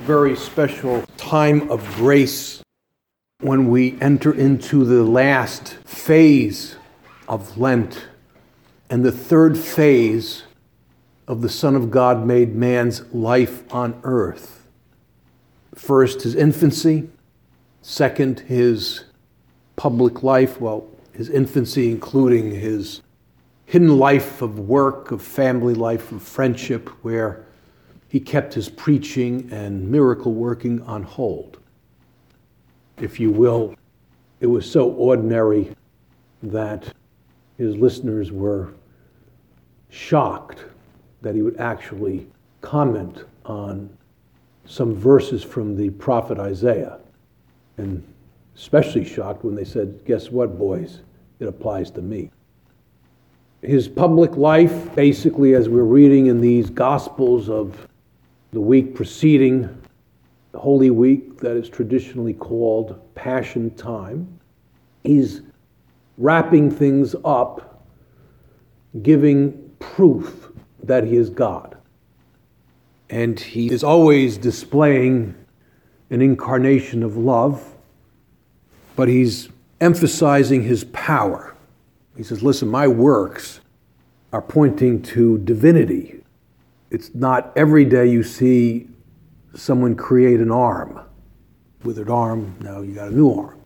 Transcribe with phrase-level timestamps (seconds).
[0.00, 2.62] very special time of grace,
[3.40, 6.76] when we enter into the last phase
[7.28, 8.06] of Lent
[8.90, 10.44] and the third phase
[11.26, 14.66] of the Son of God made man's life on earth.
[15.74, 17.10] First, his infancy.
[17.82, 19.04] Second, his
[19.76, 20.60] public life.
[20.60, 23.02] Well, his infancy, including his
[23.66, 27.44] hidden life of work, of family life, of friendship, where
[28.08, 31.58] he kept his preaching and miracle working on hold.
[32.96, 33.74] If you will,
[34.40, 35.70] it was so ordinary
[36.42, 36.92] that
[37.58, 38.72] his listeners were
[39.90, 40.64] shocked
[41.22, 42.26] that he would actually
[42.60, 43.90] comment on
[44.64, 46.98] some verses from the prophet Isaiah.
[47.76, 48.02] And
[48.56, 51.00] especially shocked when they said, Guess what, boys?
[51.40, 52.30] It applies to me.
[53.62, 57.88] His public life, basically, as we're reading in these Gospels of
[58.52, 59.82] the week preceding
[60.54, 64.38] Holy Week, that is traditionally called Passion Time,
[65.04, 65.42] he's
[66.16, 67.84] wrapping things up,
[69.02, 70.50] giving proof
[70.82, 71.76] that he is God.
[73.10, 75.34] And he is always displaying
[76.10, 77.74] an incarnation of love,
[78.96, 79.48] but he's
[79.80, 81.54] emphasizing his power.
[82.16, 83.60] He says, Listen, my works
[84.32, 86.17] are pointing to divinity.
[86.90, 88.88] It's not every day you see
[89.54, 91.00] someone create an arm.
[91.84, 93.60] Withered arm, now you got a new arm.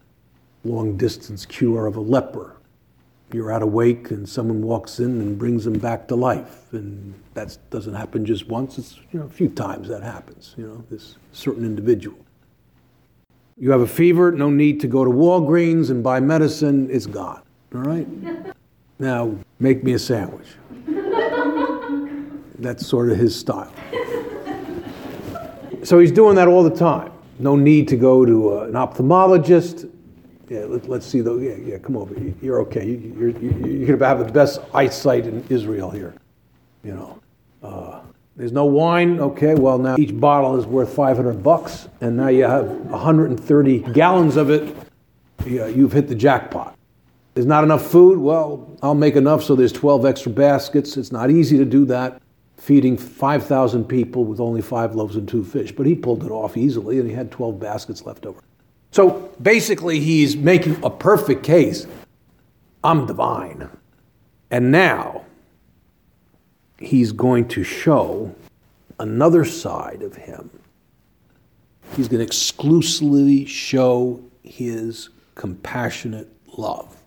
[0.64, 2.56] Long distance cure of a leper
[3.34, 6.72] you're out awake and someone walks in and brings them back to life.
[6.72, 10.66] And that doesn't happen just once, it's you know, a few times that happens, you
[10.66, 12.18] know, this certain individual.
[13.58, 17.42] You have a fever, no need to go to Walgreens and buy medicine, it's gone.
[17.74, 18.08] All right?
[18.98, 20.46] now, make me a sandwich.
[22.62, 23.72] That's sort of his style.
[25.82, 27.12] So he's doing that all the time.
[27.38, 29.90] No need to go to uh, an ophthalmologist
[30.52, 32.14] yeah, let, us see the, yeah, yeah, come over.
[32.42, 32.86] You're okay.
[32.86, 36.14] You, you're, you're going to have the best eyesight in Israel here,
[36.84, 37.18] you know.
[37.62, 38.00] Uh,
[38.36, 39.18] there's no wine.
[39.18, 44.36] Okay, well, now each bottle is worth 500 bucks, and now you have 130 gallons
[44.36, 44.76] of it.
[45.46, 46.76] Yeah, you've hit the jackpot.
[47.32, 48.18] There's not enough food.
[48.18, 50.98] Well, I'll make enough so there's 12 extra baskets.
[50.98, 52.20] It's not easy to do that,
[52.62, 55.72] feeding 5,000 people with only five loaves and two fish.
[55.72, 58.40] But he pulled it off easily, and he had 12 baskets left over.
[58.92, 61.88] So basically, he's making a perfect case.
[62.84, 63.68] I'm divine.
[64.52, 65.24] And now
[66.78, 68.32] he's going to show
[69.00, 70.48] another side of him.
[71.96, 77.01] He's going to exclusively show his compassionate love.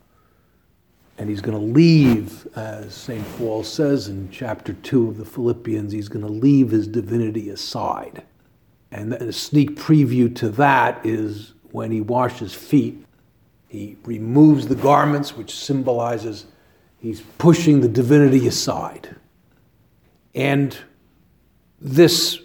[1.18, 3.26] And he's going to leave, as St.
[3.38, 8.24] Paul says in chapter 2 of the Philippians, he's going to leave his divinity aside.
[8.92, 13.06] And a sneak preview to that is when he washes feet,
[13.68, 16.46] he removes the garments, which symbolizes
[17.00, 19.16] he's pushing the divinity aside.
[20.34, 20.78] And
[21.80, 22.40] this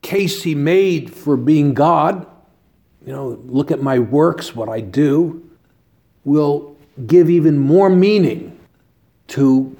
[0.00, 2.26] case he made for being God,
[3.04, 5.50] you know, look at my works, what I do,
[6.24, 6.73] will
[7.06, 8.58] give even more meaning
[9.28, 9.76] to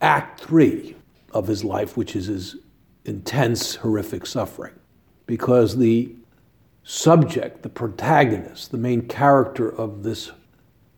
[0.00, 0.96] Act Three
[1.32, 2.56] of his life, which is his
[3.04, 4.74] intense, horrific suffering.
[5.26, 6.14] Because the
[6.82, 10.32] subject, the protagonist, the main character of this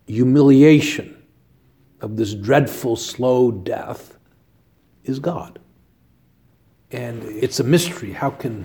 [0.07, 1.23] humiliation,
[2.01, 4.19] of this dreadful, slow death,
[5.05, 5.59] is God.
[6.91, 8.13] And it's a mystery.
[8.13, 8.65] How can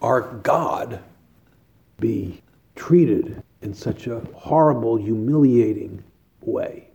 [0.00, 1.00] our God
[1.98, 2.42] be
[2.74, 6.02] treated in such a horrible, humiliating
[6.40, 6.88] way?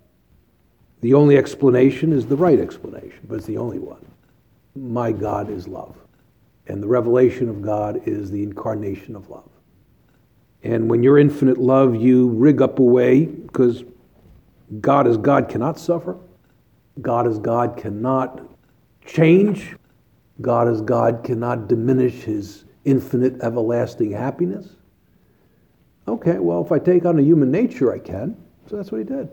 [1.02, 4.06] The only explanation is the right explanation, but it's the only one.
[4.76, 5.96] My God is love.
[6.68, 9.50] And the revelation of God is the incarnation of love.
[10.64, 13.84] And when you're infinite love, you rig up a way because
[14.80, 16.18] God as God cannot suffer.
[17.02, 18.42] God as God cannot
[19.06, 19.76] change.
[20.40, 24.70] God as God cannot diminish his infinite everlasting happiness.
[26.08, 28.36] Okay, well, if I take on a human nature, I can.
[28.70, 29.30] So that's what he did.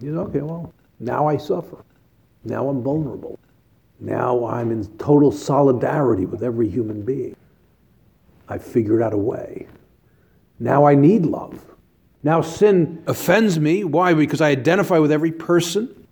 [0.00, 1.84] He said, okay, well, now I suffer.
[2.44, 3.38] Now I'm vulnerable.
[3.98, 7.34] Now I'm in total solidarity with every human being.
[8.48, 9.66] I figured out a way.
[10.58, 11.64] Now I need love.
[12.22, 13.84] Now sin offends me.
[13.84, 14.14] Why?
[14.14, 16.06] Because I identify with every person.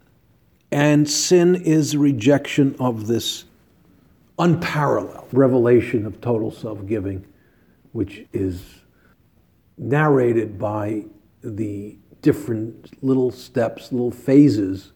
[0.70, 3.44] And sin is rejection of this
[4.38, 7.24] unparalleled revelation of total self giving,
[7.92, 8.62] which is
[9.76, 11.04] narrated by
[11.42, 14.92] the different little steps, little phases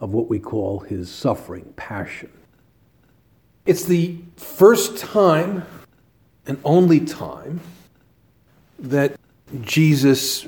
[0.00, 2.30] of what we call his suffering, passion.
[3.66, 5.64] It's the first time
[6.46, 7.60] and only time
[8.78, 9.16] that
[9.62, 10.46] Jesus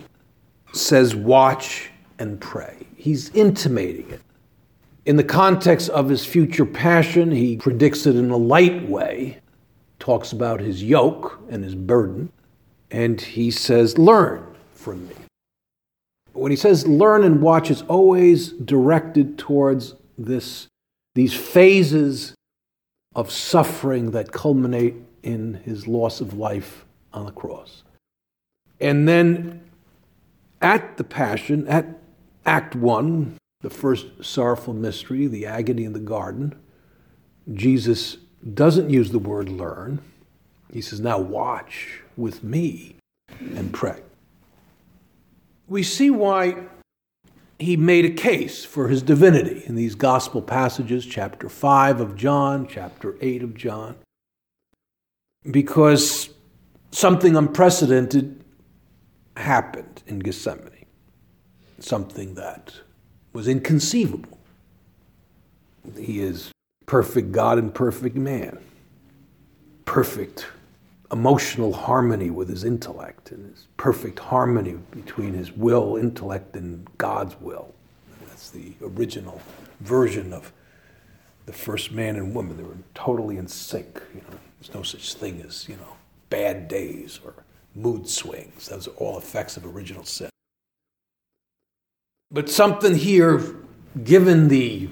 [0.73, 2.87] says, watch and pray.
[2.97, 4.21] He's intimating it.
[5.07, 9.39] In the context of his future passion, he predicts it in a light way,
[9.99, 12.31] talks about his yoke and his burden,
[12.91, 15.15] and he says, Learn from me.
[16.37, 20.69] When he says learn and watch, it's always directed towards this,
[21.15, 22.35] these phases
[23.15, 26.85] of suffering that culminate in his loss of life
[27.15, 27.83] on the cross.
[28.79, 29.63] And then
[30.61, 31.87] at the Passion, at
[32.45, 36.55] Act 1, the first sorrowful mystery, the agony in the garden,
[37.55, 38.19] Jesus
[38.53, 40.03] doesn't use the word learn.
[40.71, 42.97] He says, Now watch with me
[43.41, 44.01] and pray.
[45.69, 46.67] We see why
[47.59, 52.67] he made a case for his divinity in these gospel passages, chapter 5 of John,
[52.69, 53.97] chapter 8 of John,
[55.51, 56.29] because
[56.91, 58.45] something unprecedented
[59.37, 60.87] happened in Gethsemane,
[61.79, 62.75] something that
[63.33, 64.39] was inconceivable.
[65.99, 66.51] He is
[66.87, 68.59] perfect God and perfect man,
[69.85, 70.47] perfect
[71.13, 77.41] emotional harmony with his intellect, and his perfect harmony between his will, intellect, and God's
[77.41, 77.75] will.
[78.27, 79.41] That's the original
[79.81, 80.53] version of
[81.47, 82.57] the first man and woman.
[82.57, 84.01] They were totally in sync.
[84.15, 85.97] You know, there's no such thing as you know
[86.29, 87.35] bad days or
[87.75, 88.69] mood swings.
[88.69, 90.31] Those are all effects of original sin.
[92.31, 93.57] But something here,
[94.03, 94.89] given the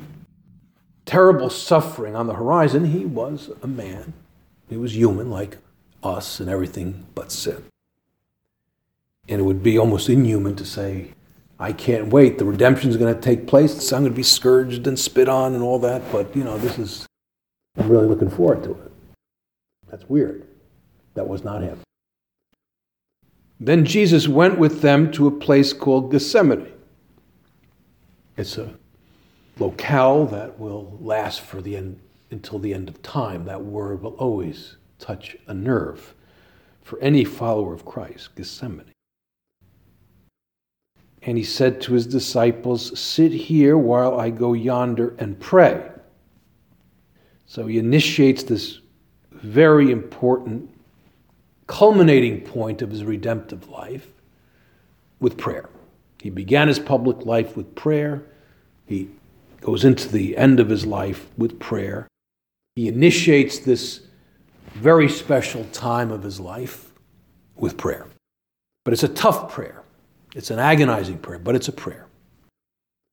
[1.04, 4.12] terrible suffering on the horizon, he was a man.
[4.68, 5.58] He was human like
[6.04, 7.64] us and everything but sin.
[9.28, 11.12] And it would be almost inhuman to say,
[11.58, 12.38] I can't wait.
[12.38, 13.92] The redemption is going to take place.
[13.92, 16.02] I'm going to be scourged and spit on and all that.
[16.12, 17.06] But, you know, this is,
[17.78, 18.92] I'm really looking forward to it.
[19.88, 20.46] That's weird.
[21.14, 21.78] That was not him.
[23.60, 26.66] Then Jesus went with them to a place called Gethsemane.
[28.36, 28.74] It's a
[29.58, 33.44] locale that will last for the end until the end of time.
[33.44, 36.14] That word will always touch a nerve
[36.82, 38.90] for any follower of Christ, Gethsemane.
[41.22, 45.90] And he said to his disciples, Sit here while I go yonder and pray.
[47.46, 48.80] So he initiates this
[49.30, 50.70] very important
[51.66, 54.08] culminating point of his redemptive life
[55.20, 55.68] with prayer.
[56.20, 58.22] He began his public life with prayer.
[58.86, 59.08] He
[59.60, 62.06] goes into the end of his life with prayer.
[62.76, 64.00] He initiates this
[64.74, 66.92] very special time of his life
[67.56, 68.06] with prayer.
[68.84, 69.82] But it's a tough prayer.
[70.34, 72.06] It's an agonizing prayer, but it's a prayer.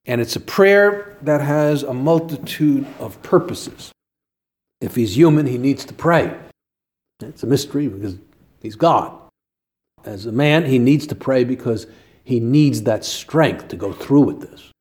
[0.05, 3.91] And it's a prayer that has a multitude of purposes.
[4.81, 6.35] If he's human, he needs to pray.
[7.21, 8.15] It's a mystery because
[8.61, 9.15] he's God.
[10.03, 11.85] As a man, he needs to pray because
[12.23, 14.71] he needs that strength to go through with this.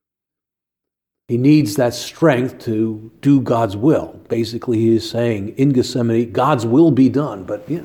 [1.31, 4.19] He needs that strength to do God's will.
[4.27, 7.83] Basically, he is saying in Gethsemane, God's will be done, but yeah,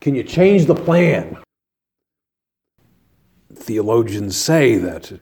[0.00, 1.38] can you change the plan?
[3.54, 5.12] Theologians say that,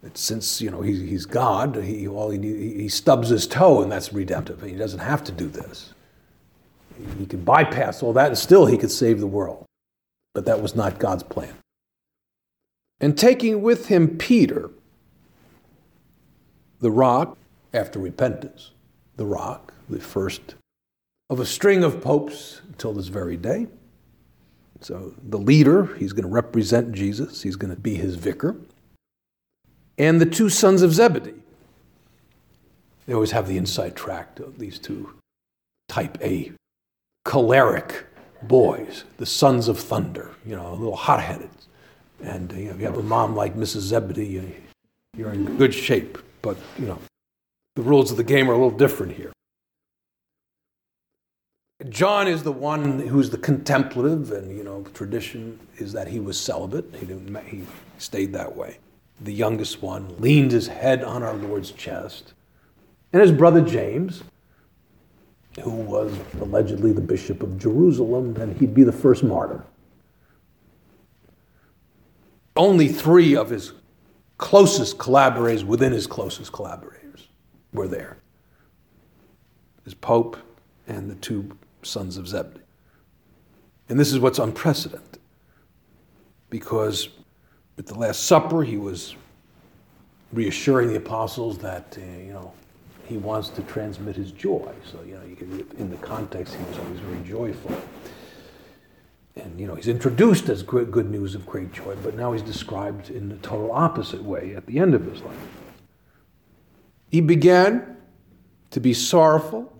[0.00, 3.92] that since you know he, he's God, he, all he, he stubs his toe, and
[3.92, 4.62] that's redemptive.
[4.62, 5.92] He doesn't have to do this.
[7.18, 9.66] He could bypass all that, and still he could save the world.
[10.32, 11.52] But that was not God's plan.
[12.98, 14.70] And taking with him Peter,
[16.84, 17.38] the rock,
[17.72, 18.72] after repentance,
[19.16, 20.54] the rock, the first
[21.30, 23.68] of a string of popes until this very day.
[24.82, 28.54] So the leader, he's going to represent Jesus, he's going to be his vicar.
[29.96, 31.40] And the two sons of Zebedee.
[33.06, 35.14] They always have the inside track of these two
[35.88, 36.52] type A
[37.24, 38.04] choleric
[38.42, 41.48] boys, the sons of thunder, you know, a little hot headed.
[42.22, 43.80] And you know, if you have a mom like Mrs.
[43.80, 44.54] Zebedee,
[45.16, 46.18] you're in good shape.
[46.44, 46.98] But, you know,
[47.74, 49.32] the rules of the game are a little different here.
[51.88, 56.38] John is the one who's the contemplative, and, you know, tradition is that he was
[56.38, 56.84] celibate.
[57.00, 57.64] He, didn't, he
[57.96, 58.76] stayed that way.
[59.22, 62.34] The youngest one leaned his head on our Lord's chest.
[63.14, 64.22] And his brother James,
[65.62, 69.64] who was allegedly the Bishop of Jerusalem, and he'd be the first martyr.
[72.54, 73.72] Only three of his
[74.38, 77.28] closest collaborators within his closest collaborators
[77.72, 78.18] were there
[79.84, 80.36] his Pope
[80.86, 82.60] and the two sons of Zebedee.
[83.88, 85.20] And this is what's unprecedented
[86.50, 87.08] because
[87.78, 89.14] at the Last Supper, he was
[90.32, 92.52] reassuring the apostles that, uh, you know,
[93.06, 94.72] he wants to transmit his joy.
[94.90, 97.76] So, you know, you can, in the context, he was always very joyful.
[99.44, 102.42] And, you know, he's introduced as great, good news of great joy, but now he's
[102.42, 105.36] described in the total opposite way at the end of his life.
[107.10, 107.98] He began
[108.70, 109.70] to be sorrowful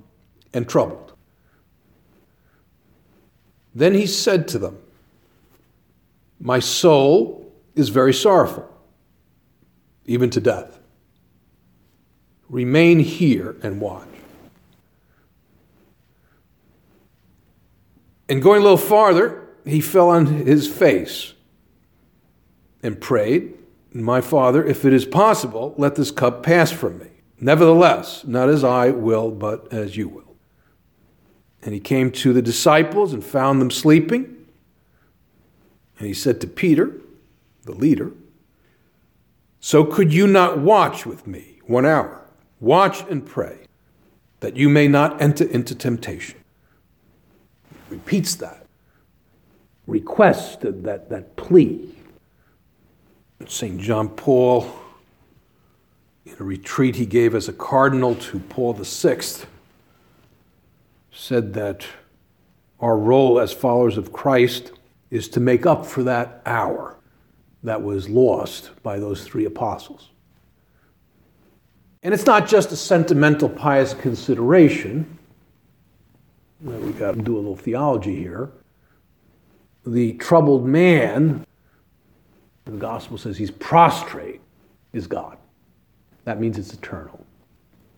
[0.52, 1.14] and troubled.
[3.74, 4.78] Then he said to them,
[6.38, 8.70] My soul is very sorrowful,
[10.04, 10.78] even to death.
[12.50, 14.06] Remain here and watch.
[18.28, 21.32] And going a little farther, he fell on his face
[22.82, 23.54] and prayed,
[23.92, 27.08] My Father, if it is possible, let this cup pass from me.
[27.40, 30.36] Nevertheless, not as I will, but as you will.
[31.62, 34.46] And he came to the disciples and found them sleeping.
[35.98, 37.00] And he said to Peter,
[37.64, 38.12] the leader,
[39.60, 42.20] So could you not watch with me one hour?
[42.60, 43.66] Watch and pray,
[44.40, 46.38] that you may not enter into temptation.
[47.88, 48.63] He repeats that,
[49.86, 51.94] request that, that plea.
[53.46, 53.80] St.
[53.80, 54.70] John Paul,
[56.24, 59.20] in a retreat he gave as a cardinal to Paul VI,
[61.12, 61.86] said that
[62.80, 64.72] our role as followers of Christ
[65.10, 66.96] is to make up for that hour
[67.62, 70.10] that was lost by those three apostles.
[72.02, 75.18] And it's not just a sentimental, pious consideration.
[76.60, 78.50] We've got to do a little theology here.
[79.86, 81.46] The troubled man,
[82.64, 84.40] the gospel says he's prostrate,
[84.92, 85.36] is God.
[86.24, 87.24] That means it's eternal.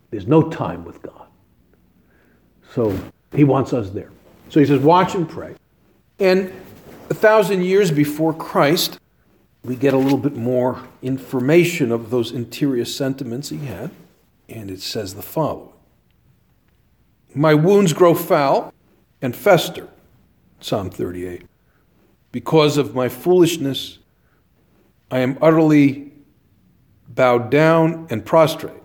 [0.09, 1.27] There's no time with God.
[2.73, 2.97] So
[3.33, 4.11] he wants us there.
[4.49, 5.55] So he says, watch and pray.
[6.19, 6.51] And
[7.09, 8.99] a thousand years before Christ,
[9.63, 13.91] we get a little bit more information of those interior sentiments he had.
[14.49, 15.73] And it says the following
[17.35, 18.73] My wounds grow foul
[19.21, 19.87] and fester,
[20.59, 21.43] Psalm 38.
[22.37, 23.97] Because of my foolishness,
[25.09, 26.11] I am utterly
[27.09, 28.83] bowed down and prostrate.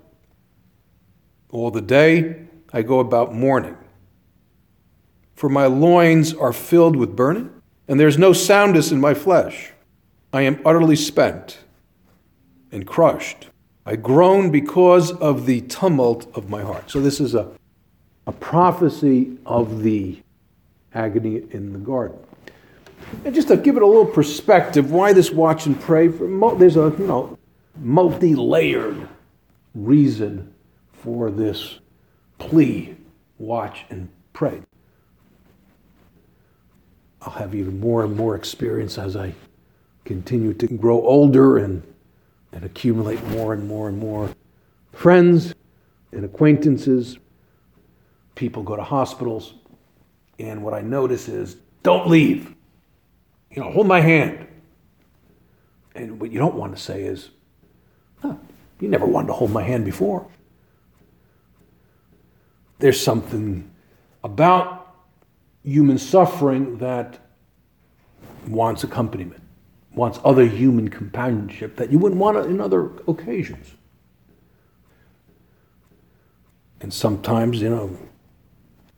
[1.50, 3.76] All the day I go about mourning.
[5.34, 7.50] For my loins are filled with burning,
[7.86, 9.72] and there is no soundness in my flesh.
[10.32, 11.58] I am utterly spent
[12.70, 13.50] and crushed.
[13.84, 16.90] I groan because of the tumult of my heart.
[16.90, 17.50] So, this is a,
[18.26, 20.22] a prophecy of the
[20.94, 22.18] agony in the garden.
[23.24, 26.08] And just to give it a little perspective, why this watch and pray?
[26.08, 27.38] There's a you know
[27.76, 29.08] multi-layered
[29.74, 30.52] reason
[30.92, 31.78] for this
[32.38, 32.96] plea,
[33.38, 34.62] watch and pray.
[37.22, 39.34] I'll have even more and more experience as I
[40.04, 41.82] continue to grow older and,
[42.52, 44.30] and accumulate more and more and more
[44.92, 45.54] friends
[46.10, 47.18] and acquaintances.
[48.34, 49.54] People go to hospitals,
[50.38, 52.54] and what I notice is don't leave.
[53.54, 54.46] You know, hold my hand.
[55.94, 57.30] And what you don't want to say is,
[58.20, 58.34] huh,
[58.80, 60.26] you never wanted to hold my hand before.
[62.78, 63.70] There's something
[64.24, 64.96] about
[65.62, 67.18] human suffering that
[68.48, 69.42] wants accompaniment,
[69.94, 73.74] wants other human companionship that you wouldn't want in other occasions.
[76.80, 77.96] And sometimes, you know,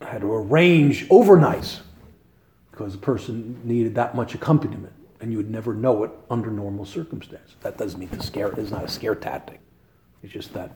[0.01, 1.81] I had to arrange overnights
[2.75, 6.85] because the person needed that much accompaniment, and you would never know it under normal
[6.85, 7.55] circumstances.
[7.61, 9.61] That doesn't mean to scare; it's not a scare tactic.
[10.23, 10.73] It's just that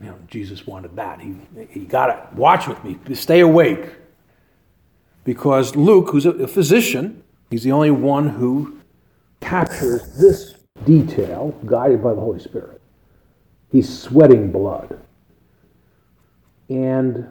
[0.00, 1.20] you know, Jesus wanted that.
[1.20, 1.36] He,
[1.68, 3.94] he got to watch with me, stay awake.
[5.24, 8.80] Because Luke, who's a physician, he's the only one who
[9.40, 12.80] captures this detail guided by the Holy Spirit.
[13.70, 14.98] He's sweating blood.
[16.70, 17.28] And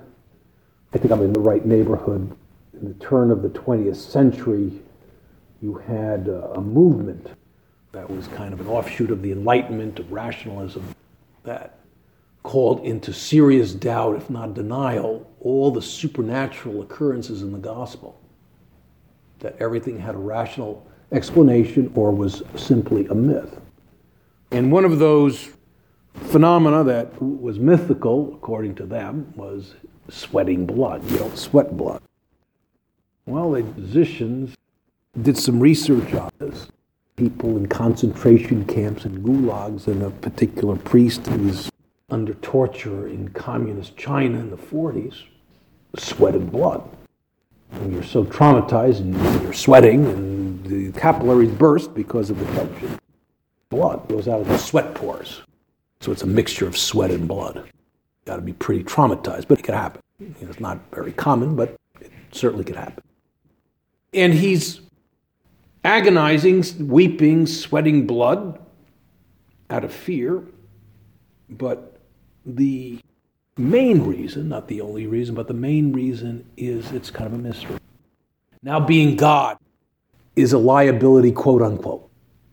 [0.94, 2.36] I think I'm in the right neighborhood.
[2.82, 4.72] In the turn of the 20th century,
[5.62, 7.28] you had uh, a movement
[7.92, 10.96] that was kind of an offshoot of the Enlightenment, of rationalism,
[11.44, 11.80] that
[12.44, 18.18] called into serious doubt, if not denial, all the supernatural occurrences in the gospel.
[19.40, 23.60] That everything had a rational explanation or was simply a myth.
[24.52, 25.50] And one of those
[26.14, 29.76] phenomena that was mythical, according to them, was
[30.10, 31.04] sweating blood.
[31.12, 32.02] You don't sweat blood.
[33.30, 34.56] Well, the physicians
[35.22, 36.68] did some research on this.
[37.16, 41.70] People in concentration camps and gulags, and a particular priest who was
[42.10, 45.26] under torture in communist China in the 40s
[45.96, 46.90] sweated blood.
[47.74, 52.98] And you're so traumatized and you're sweating, and the capillaries burst because of the tension.
[53.70, 55.44] Blood goes out of the sweat pores.
[56.00, 57.58] So it's a mixture of sweat and blood.
[57.58, 57.64] You
[58.26, 60.02] Got to be pretty traumatized, but it could happen.
[60.18, 63.04] You know, it's not very common, but it certainly could happen.
[64.14, 64.82] And he's
[65.84, 68.60] agonizing, weeping, sweating blood
[69.70, 70.44] out of fear.
[71.50, 71.98] But
[72.46, 73.00] the
[73.58, 77.42] main reason, not the only reason, but the main reason is it's kind of a
[77.42, 77.78] mystery.
[78.64, 79.58] Now, being God
[80.36, 82.10] is a liability, quote unquote,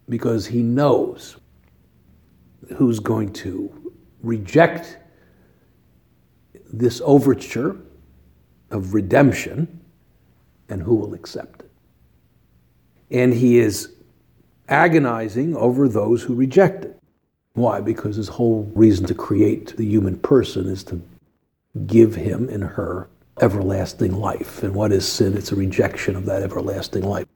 [0.08, 1.36] because he knows
[2.76, 4.98] who's going to reject
[6.72, 7.76] this overture
[8.70, 9.80] of redemption
[10.68, 11.70] and who will accept it.
[13.10, 13.92] And he is
[14.68, 16.98] agonizing over those who reject it.
[17.54, 17.80] Why?
[17.80, 21.00] Because his whole reason to create the human person is to
[21.86, 23.08] give him and her
[23.40, 24.62] everlasting life.
[24.62, 25.36] And what is sin?
[25.36, 27.26] It's a rejection of that everlasting life.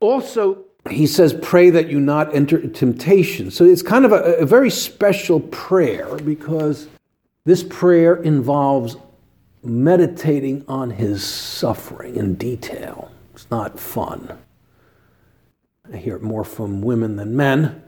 [0.00, 3.50] Also, he says, Pray that you not enter temptation.
[3.50, 6.88] So it's kind of a, a very special prayer because
[7.44, 8.96] this prayer involves
[9.62, 13.10] meditating on his suffering in detail.
[13.34, 14.38] It's not fun.
[15.92, 17.82] I hear it more from women than men.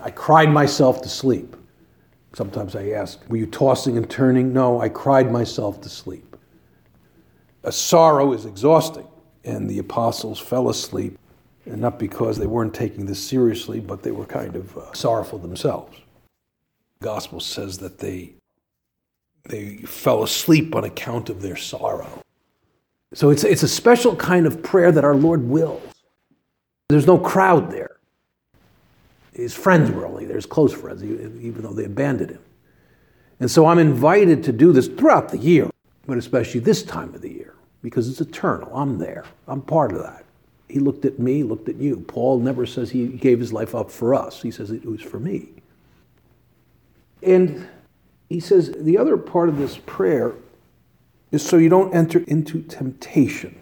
[0.00, 1.56] I cried myself to sleep.
[2.32, 4.52] Sometimes I ask, Were you tossing and turning?
[4.52, 6.36] No, I cried myself to sleep.
[7.64, 9.06] A sorrow is exhausting,
[9.44, 11.18] and the apostles fell asleep,
[11.66, 15.38] and not because they weren't taking this seriously, but they were kind of uh, sorrowful
[15.38, 15.98] themselves.
[17.00, 18.34] The gospel says that they
[19.44, 22.22] they fell asleep on account of their sorrow.
[23.12, 25.82] So it's, it's a special kind of prayer that our Lord wills.
[26.88, 27.96] There's no crowd there.
[29.32, 32.42] His friends were only there, his close friends, even though they abandoned him.
[33.38, 35.70] And so I'm invited to do this throughout the year,
[36.06, 38.70] but especially this time of the year, because it's eternal.
[38.74, 40.24] I'm there, I'm part of that.
[40.68, 41.96] He looked at me, looked at you.
[42.06, 45.18] Paul never says he gave his life up for us, he says it was for
[45.18, 45.48] me.
[47.22, 47.66] And
[48.30, 50.34] he says the other part of this prayer
[51.32, 53.60] is so you don't enter into temptation.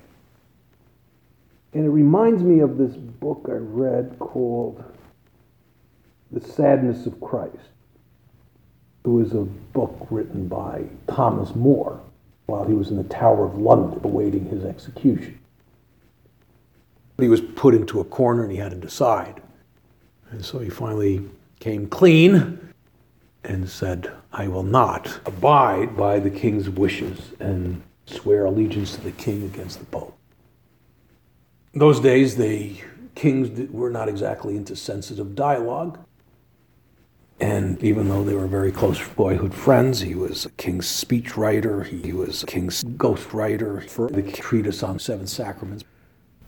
[1.72, 4.84] And it reminds me of this book I read called
[6.30, 7.56] The Sadness of Christ.
[9.04, 12.00] It was a book written by Thomas More
[12.44, 15.38] while he was in the Tower of London awaiting his execution.
[17.18, 19.42] He was put into a corner and he had to decide.
[20.30, 21.26] And so he finally
[21.58, 22.67] came clean
[23.48, 29.12] and said, I will not abide by the king's wishes and swear allegiance to the
[29.12, 30.16] king against the pope.
[31.72, 32.76] In those days, the
[33.14, 35.98] kings were not exactly into sensitive dialogue.
[37.40, 42.12] And even though they were very close boyhood friends, he was a king's speechwriter, he
[42.12, 45.84] was a king's ghostwriter for the treatise on seven sacraments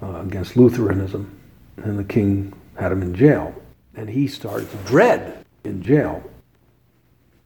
[0.03, 1.39] uh, against Lutheranism.
[1.77, 3.55] And the king had him in jail.
[3.95, 6.23] And he started to dread in jail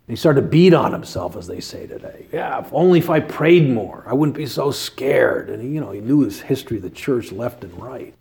[0.07, 2.27] he started to beat on himself, as they say today.
[2.31, 5.49] Yeah, if only if I prayed more, I wouldn't be so scared.
[5.49, 8.15] And he, you know, he knew his history of the church left and right.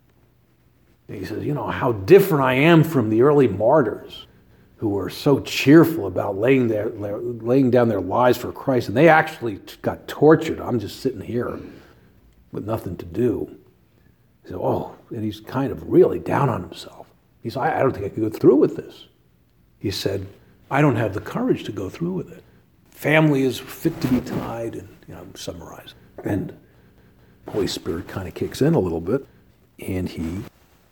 [1.08, 4.26] And he says, you know, how different I am from the early martyrs
[4.76, 8.88] who were so cheerful about laying, their, laying down their lives for Christ.
[8.88, 10.60] And they actually got tortured.
[10.60, 11.60] I'm just sitting here
[12.50, 13.58] with nothing to do.
[14.42, 17.06] He said, oh, and he's kind of really down on himself.
[17.42, 19.06] He said, I don't think I could go through with this.
[19.78, 20.26] He said,
[20.70, 22.42] I don't have the courage to go through with it.
[22.90, 25.94] Family is fit to be tied, and you know, summarize.
[26.22, 26.56] And
[27.48, 29.26] Holy Spirit kind of kicks in a little bit,
[29.78, 30.40] and he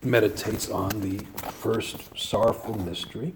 [0.02, 1.18] meditates on the
[1.50, 3.34] first sorrowful mystery,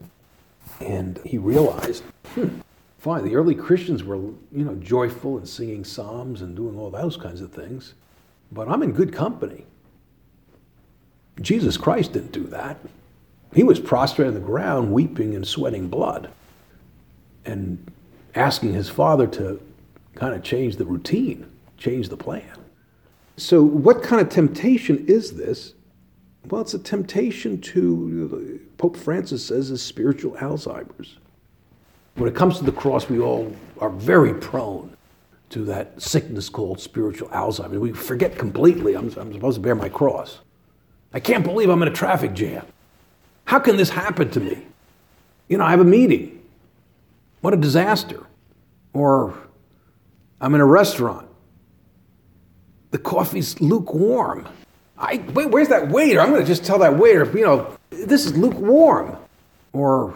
[0.81, 2.03] and he realized,
[2.35, 2.61] hmm,
[2.99, 7.17] fine, the early Christians were, you know, joyful and singing psalms and doing all those
[7.17, 7.95] kinds of things,
[8.53, 9.65] but I'm in good company.
[11.41, 12.79] Jesus Christ didn't do that.
[13.55, 16.31] He was prostrate on the ground, weeping and sweating blood,
[17.45, 17.91] and
[18.35, 19.61] asking his father to
[20.15, 21.47] kind of change the routine,
[21.79, 22.53] change the plan.
[23.37, 25.75] So, what kind of temptation is this?
[26.49, 31.17] Well, it's a temptation to, Pope Francis says, is spiritual Alzheimer's.
[32.15, 34.97] When it comes to the cross, we all are very prone
[35.51, 37.79] to that sickness called spiritual Alzheimer's.
[37.79, 40.39] We forget completely I'm, I'm supposed to bear my cross.
[41.13, 42.65] I can't believe I'm in a traffic jam.
[43.47, 44.67] How can this happen to me?
[45.49, 46.43] You know, I have a meeting.
[47.41, 48.27] What a disaster.
[48.93, 49.35] Or
[50.41, 51.29] I'm in a restaurant.
[52.91, 54.49] The coffee's lukewarm.
[54.99, 56.21] I, wait, where's that waiter?
[56.21, 59.17] I'm going to just tell that waiter, you know, this is lukewarm.
[59.73, 60.15] Or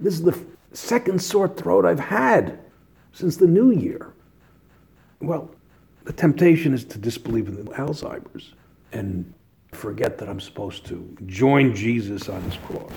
[0.00, 0.38] this is the
[0.72, 2.58] second sore throat I've had
[3.12, 4.12] since the new year.
[5.20, 5.50] Well,
[6.04, 8.52] the temptation is to disbelieve in Alzheimer's
[8.92, 9.32] and
[9.76, 12.92] forget that I'm supposed to join Jesus on his cross.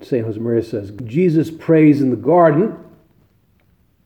[0.00, 0.26] St.
[0.26, 2.76] Josemaria says, Jesus prays in the garden,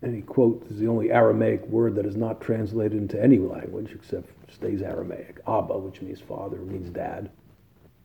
[0.00, 4.28] and he quotes the only Aramaic word that is not translated into any language except
[4.52, 5.40] stays Aramaic.
[5.46, 7.30] Abba, which means father, means dad.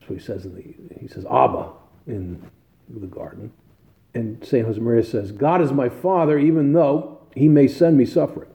[0.08, 1.72] So he says in the he says Abba
[2.06, 2.42] in
[2.90, 3.52] the garden.
[4.14, 4.66] And St.
[4.66, 8.50] Josemaria says, God is my father, even though he may send me suffering.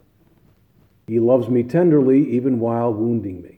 [1.06, 3.51] He loves me tenderly, even while wounding me.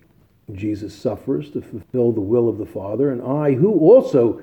[0.52, 4.42] Jesus suffers to fulfill the will of the Father, and I, who also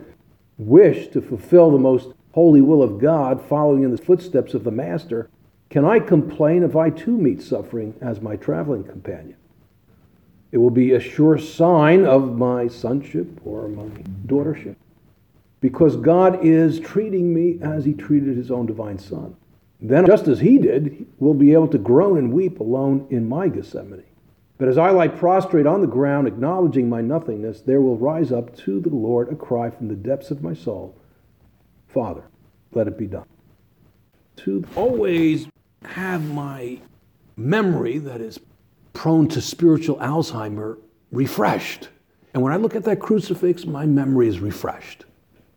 [0.57, 4.71] wish to fulfill the most holy will of God, following in the footsteps of the
[4.71, 5.29] Master,
[5.69, 9.37] can I complain if I too meet suffering as my traveling companion?
[10.51, 13.85] It will be a sure sign of my sonship or my
[14.25, 14.75] daughtership,
[15.61, 19.35] because God is treating me as He treated His own divine Son.
[19.79, 23.47] Then, just as He did, we'll be able to groan and weep alone in my
[23.47, 24.03] Gethsemane.
[24.62, 28.56] But as I lie prostrate on the ground, acknowledging my nothingness, there will rise up
[28.58, 30.95] to the Lord a cry from the depths of my soul
[31.88, 32.21] Father,
[32.71, 33.26] let it be done.
[34.36, 35.47] To always
[35.84, 36.78] have my
[37.36, 38.39] memory that is
[38.93, 40.78] prone to spiritual Alzheimer
[41.12, 41.89] refreshed.
[42.36, 45.06] And when I look at that crucifix, my memory is refreshed.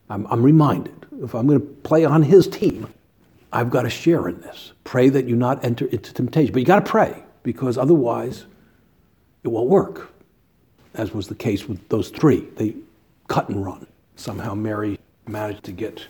[0.09, 2.89] I'm, I'm reminded if I'm going to play on his team,
[3.53, 4.73] I've got to share in this.
[4.85, 6.55] Pray that you not enter into temptation.
[6.55, 8.47] But you got to pray because otherwise,
[9.45, 10.11] it won't work,
[10.95, 12.49] as was the case with those three.
[12.57, 12.75] They
[13.29, 13.87] cut and run.
[14.17, 16.07] Somehow Mary managed to get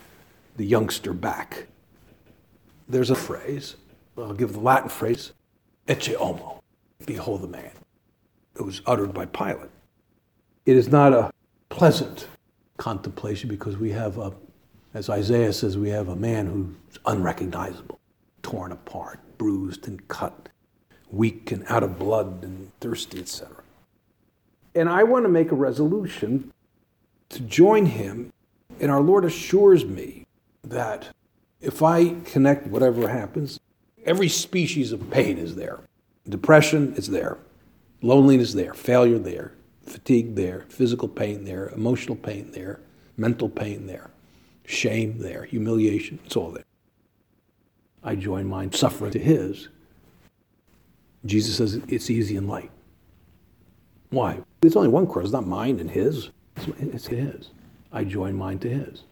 [0.57, 1.67] the youngster back.
[2.89, 3.77] There's a phrase,
[4.17, 5.33] I'll give the Latin phrase,
[5.89, 6.63] ecce homo,
[7.05, 7.73] behold the man.
[8.55, 9.71] It was uttered by Pilate.
[10.65, 11.33] It is not a
[11.71, 12.29] pleasant
[12.77, 14.33] contemplation because we have, a,
[14.93, 17.99] as Isaiah says, we have a man who's unrecognizable,
[18.43, 20.51] torn apart, bruised and cut
[21.11, 23.49] weak and out of blood and thirsty, etc.
[24.75, 26.53] And I want to make a resolution
[27.31, 28.33] to join him,
[28.81, 30.27] and our Lord assures me
[30.63, 31.09] that
[31.61, 33.61] if I connect whatever happens,
[34.05, 35.81] every species of pain is there.
[36.29, 37.39] Depression is there,
[38.03, 39.53] loneliness there, failure there,
[39.87, 42.81] fatigue there, physical pain there, emotional pain there,
[43.17, 44.11] mental pain there,
[44.65, 46.65] shame there, humiliation, it's all there.
[48.03, 49.69] I join mine suffering to his
[51.27, 52.71] Jesus says it's easy and light.
[54.11, 54.41] Why?
[54.63, 56.31] It's only one cross, it's not mine and his.
[56.79, 57.51] It's his.
[57.93, 59.03] I join mine to his.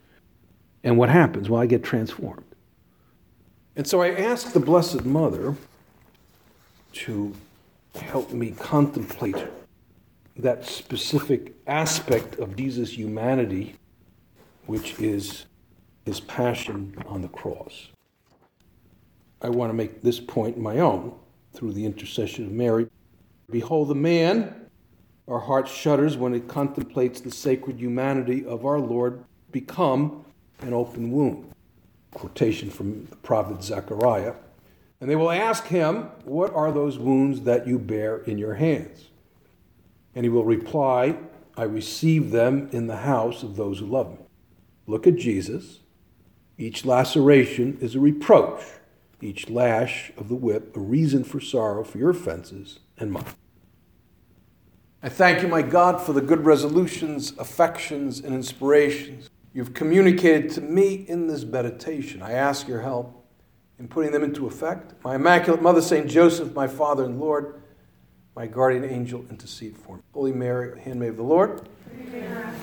[0.85, 1.49] And what happens?
[1.49, 2.45] Well, I get transformed.
[3.77, 5.57] And so I ask the Blessed Mother
[6.93, 7.35] to
[7.95, 9.45] help me contemplate
[10.37, 13.77] that specific aspect of Jesus' humanity,
[14.67, 15.47] which is
[16.05, 17.89] his passion on the cross.
[19.41, 21.15] I want to make this point my own
[21.53, 22.89] through the intercession of Mary.
[23.51, 24.67] Behold the man,
[25.29, 30.25] our heart shudders when it contemplates the sacred humanity of our Lord become
[30.61, 31.53] an open wound.
[32.13, 34.35] Quotation from the prophet Zechariah.
[35.01, 39.09] And they will ask him, What are those wounds that you bear in your hands?
[40.15, 41.17] And he will reply,
[41.57, 44.19] I receive them in the house of those who love me.
[44.87, 45.81] Look at Jesus.
[46.59, 48.63] Each laceration is a reproach
[49.23, 53.25] each lash of the whip a reason for sorrow for your offenses and mine.
[55.03, 60.61] I thank you, my God, for the good resolutions, affections, and inspirations you've communicated to
[60.61, 62.23] me in this meditation.
[62.23, 63.27] I ask your help
[63.79, 64.95] in putting them into effect.
[65.05, 66.09] My Immaculate Mother, St.
[66.09, 67.61] Joseph, my Father and Lord,
[68.37, 70.03] my guardian angel, intercede for me.
[70.15, 71.69] Holy Mary, handmaid of the Lord.
[71.93, 72.55] Amen.